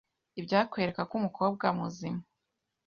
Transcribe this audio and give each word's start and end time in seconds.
ibyakwereka 0.39 1.01
ko 1.09 1.13
umukobwa 1.19 1.65
muzima 1.79 2.21